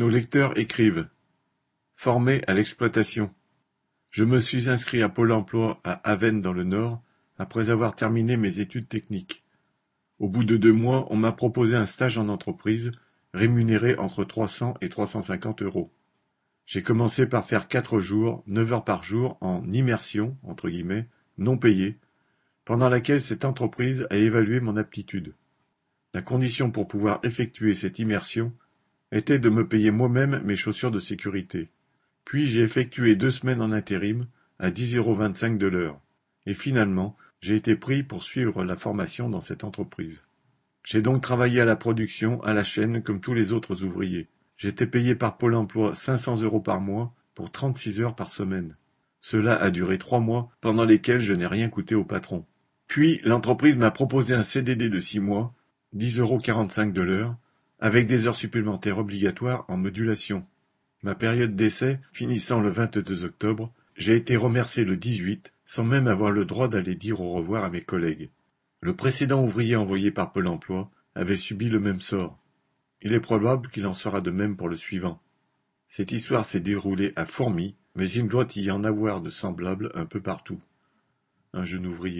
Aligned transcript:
Nos 0.00 0.08
lecteurs 0.08 0.58
écrivent: 0.58 1.10
Formé 1.94 2.40
à 2.46 2.54
l'exploitation. 2.54 3.34
Je 4.08 4.24
me 4.24 4.40
suis 4.40 4.70
inscrit 4.70 5.02
à 5.02 5.10
Pôle 5.10 5.30
emploi 5.30 5.78
à 5.84 5.92
Avennes 6.10 6.40
dans 6.40 6.54
le 6.54 6.64
Nord 6.64 7.02
après 7.36 7.68
avoir 7.68 7.94
terminé 7.94 8.38
mes 8.38 8.60
études 8.60 8.88
techniques. 8.88 9.44
Au 10.18 10.30
bout 10.30 10.44
de 10.44 10.56
deux 10.56 10.72
mois, 10.72 11.06
on 11.10 11.16
m'a 11.16 11.32
proposé 11.32 11.76
un 11.76 11.84
stage 11.84 12.16
en 12.16 12.30
entreprise, 12.30 12.92
rémunéré 13.34 13.94
entre 13.96 14.24
300 14.24 14.72
et 14.80 14.88
350 14.88 15.60
euros. 15.60 15.92
J'ai 16.64 16.82
commencé 16.82 17.26
par 17.26 17.44
faire 17.44 17.68
quatre 17.68 18.00
jours, 18.00 18.42
neuf 18.46 18.72
heures 18.72 18.86
par 18.86 19.02
jour, 19.02 19.36
en 19.42 19.70
immersion, 19.70 20.34
entre 20.44 20.70
guillemets, 20.70 21.10
non 21.36 21.58
payée, 21.58 21.98
pendant 22.64 22.88
laquelle 22.88 23.20
cette 23.20 23.44
entreprise 23.44 24.06
a 24.08 24.16
évalué 24.16 24.60
mon 24.60 24.78
aptitude. 24.78 25.34
La 26.14 26.22
condition 26.22 26.70
pour 26.70 26.88
pouvoir 26.88 27.20
effectuer 27.22 27.74
cette 27.74 27.98
immersion 27.98 28.54
était 29.12 29.38
de 29.38 29.50
me 29.50 29.66
payer 29.66 29.90
moi-même 29.90 30.40
mes 30.44 30.56
chaussures 30.56 30.90
de 30.90 31.00
sécurité. 31.00 31.70
Puis 32.24 32.46
j'ai 32.46 32.60
effectué 32.60 33.16
deux 33.16 33.30
semaines 33.30 33.62
en 33.62 33.72
intérim 33.72 34.26
à 34.58 34.70
10,25 34.70 34.96
euros 34.96 35.58
de 35.58 35.66
l'heure. 35.66 36.00
Et 36.46 36.54
finalement, 36.54 37.16
j'ai 37.40 37.56
été 37.56 37.76
pris 37.76 38.02
pour 38.02 38.22
suivre 38.22 38.64
la 38.64 38.76
formation 38.76 39.28
dans 39.28 39.40
cette 39.40 39.64
entreprise. 39.64 40.24
J'ai 40.84 41.02
donc 41.02 41.22
travaillé 41.22 41.60
à 41.60 41.64
la 41.64 41.76
production, 41.76 42.42
à 42.42 42.54
la 42.54 42.64
chaîne, 42.64 43.02
comme 43.02 43.20
tous 43.20 43.34
les 43.34 43.52
autres 43.52 43.82
ouvriers. 43.82 44.28
J'étais 44.56 44.86
payé 44.86 45.14
par 45.14 45.38
Pôle 45.38 45.54
emploi 45.54 45.94
500 45.94 46.42
euros 46.42 46.60
par 46.60 46.80
mois 46.80 47.14
pour 47.34 47.50
36 47.50 48.00
heures 48.00 48.14
par 48.14 48.30
semaine. 48.30 48.74
Cela 49.20 49.56
a 49.56 49.70
duré 49.70 49.98
trois 49.98 50.20
mois, 50.20 50.50
pendant 50.60 50.84
lesquels 50.84 51.20
je 51.20 51.34
n'ai 51.34 51.46
rien 51.46 51.68
coûté 51.68 51.94
au 51.94 52.04
patron. 52.04 52.46
Puis 52.86 53.20
l'entreprise 53.24 53.76
m'a 53.76 53.90
proposé 53.90 54.34
un 54.34 54.42
CDD 54.42 54.88
de 54.88 55.00
six 55.00 55.20
mois, 55.20 55.54
10,45 55.96 56.18
euros 56.20 56.92
de 56.92 57.02
l'heure, 57.02 57.36
avec 57.80 58.06
des 58.06 58.26
heures 58.26 58.36
supplémentaires 58.36 58.98
obligatoires 58.98 59.64
en 59.68 59.78
modulation. 59.78 60.46
Ma 61.02 61.14
période 61.14 61.56
d'essai 61.56 61.98
finissant 62.12 62.60
le 62.60 62.70
22 62.70 63.24
octobre, 63.24 63.72
j'ai 63.96 64.16
été 64.16 64.36
remercié 64.36 64.84
le 64.84 64.96
18, 64.96 65.52
sans 65.64 65.84
même 65.84 66.06
avoir 66.06 66.30
le 66.30 66.44
droit 66.44 66.68
d'aller 66.68 66.94
dire 66.94 67.20
au 67.20 67.30
revoir 67.30 67.64
à 67.64 67.70
mes 67.70 67.80
collègues. 67.80 68.30
Le 68.82 68.94
précédent 68.94 69.42
ouvrier 69.42 69.76
envoyé 69.76 70.10
par 70.10 70.32
Pôle 70.32 70.48
emploi 70.48 70.90
avait 71.14 71.36
subi 71.36 71.68
le 71.70 71.80
même 71.80 72.00
sort. 72.00 72.38
Il 73.02 73.14
est 73.14 73.20
probable 73.20 73.68
qu'il 73.70 73.86
en 73.86 73.94
sera 73.94 74.20
de 74.20 74.30
même 74.30 74.56
pour 74.56 74.68
le 74.68 74.76
suivant. 74.76 75.22
Cette 75.88 76.12
histoire 76.12 76.44
s'est 76.44 76.60
déroulée 76.60 77.12
à 77.16 77.24
Fourmi, 77.24 77.76
mais 77.94 78.08
il 78.10 78.28
doit 78.28 78.46
y 78.56 78.70
en 78.70 78.84
avoir 78.84 79.20
de 79.20 79.30
semblables 79.30 79.90
un 79.94 80.04
peu 80.04 80.20
partout. 80.20 80.60
Un 81.52 81.64
jeune 81.64 81.86
ouvrier. 81.86 82.18